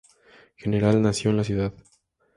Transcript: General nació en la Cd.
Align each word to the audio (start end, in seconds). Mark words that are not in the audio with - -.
General 0.57 0.99
nació 0.99 1.29
en 1.29 1.37
la 1.37 1.43
Cd. 1.43 1.71